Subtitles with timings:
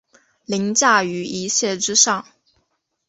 [0.45, 2.25] 凌驾於一切之上